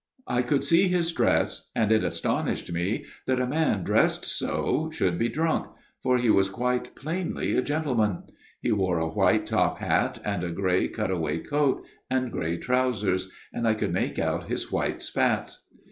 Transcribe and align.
"I 0.37 0.41
could 0.41 0.63
see 0.63 0.87
his 0.87 1.11
dress; 1.11 1.69
and 1.75 1.91
it 1.91 2.03
astonished 2.03 2.71
me 2.71 3.05
that 3.27 3.39
a 3.39 3.45
man 3.45 3.83
dressed 3.83 4.25
so 4.25 4.89
should 4.91 5.19
be 5.19 5.29
drunk; 5.29 5.67
for 6.01 6.17
he 6.17 6.31
was 6.31 6.49
quite 6.49 6.95
plainly 6.95 7.55
a 7.55 7.61
gentleman. 7.61 8.23
He 8.59 8.71
wore 8.71 8.97
a 8.97 9.07
white 9.07 9.45
top 9.45 9.77
hat, 9.77 10.19
and 10.25 10.43
a 10.43 10.49
grey 10.49 10.87
cut 10.87 11.11
away 11.11 11.37
coat, 11.37 11.85
and 12.09 12.31
grey 12.31 12.57
trousers, 12.57 13.29
and 13.53 13.67
I 13.67 13.75
could 13.75 13.93
make 13.93 14.17
out 14.17 14.49
his 14.49 14.71
white 14.71 15.03
spats. 15.03 15.67